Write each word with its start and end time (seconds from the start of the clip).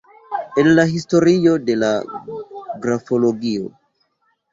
El 0.59 0.69
la 0.77 0.85
historio 0.93 1.53
de 1.67 1.75
la 1.81 1.91
grafologio. 2.87 3.71